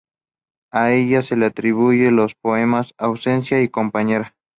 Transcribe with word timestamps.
A 0.71 0.93
ella 0.93 1.21
se 1.21 1.35
le 1.37 1.45
atribuyen 1.45 2.15
los 2.15 2.33
poemas 2.33 2.91
"Ausencia" 2.97 3.61
y 3.61 3.69
"Compañera". 3.69 4.33